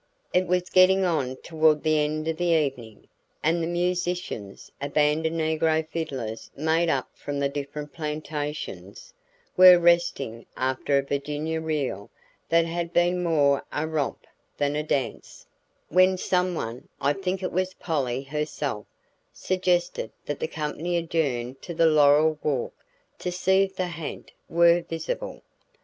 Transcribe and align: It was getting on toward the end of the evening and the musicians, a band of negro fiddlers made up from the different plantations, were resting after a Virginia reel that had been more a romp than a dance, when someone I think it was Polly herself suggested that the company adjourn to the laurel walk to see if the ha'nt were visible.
It 0.33 0.47
was 0.47 0.71
getting 0.71 1.05
on 1.05 1.35
toward 1.43 1.83
the 1.83 1.99
end 1.99 2.27
of 2.27 2.37
the 2.37 2.45
evening 2.55 3.07
and 3.43 3.61
the 3.61 3.67
musicians, 3.67 4.71
a 4.81 4.89
band 4.89 5.27
of 5.27 5.33
negro 5.33 5.87
fiddlers 5.87 6.49
made 6.55 6.89
up 6.89 7.11
from 7.15 7.37
the 7.37 7.47
different 7.47 7.93
plantations, 7.93 9.13
were 9.55 9.77
resting 9.77 10.47
after 10.57 10.97
a 10.97 11.03
Virginia 11.03 11.61
reel 11.61 12.09
that 12.49 12.65
had 12.65 12.91
been 12.93 13.21
more 13.21 13.63
a 13.71 13.85
romp 13.87 14.25
than 14.57 14.75
a 14.75 14.81
dance, 14.81 15.45
when 15.89 16.17
someone 16.17 16.87
I 16.99 17.13
think 17.13 17.43
it 17.43 17.51
was 17.51 17.75
Polly 17.75 18.23
herself 18.23 18.87
suggested 19.31 20.11
that 20.25 20.39
the 20.39 20.47
company 20.47 20.97
adjourn 20.97 21.53
to 21.61 21.75
the 21.75 21.85
laurel 21.85 22.39
walk 22.41 22.73
to 23.19 23.31
see 23.31 23.61
if 23.65 23.75
the 23.75 23.85
ha'nt 23.89 24.31
were 24.49 24.81
visible. 24.81 25.43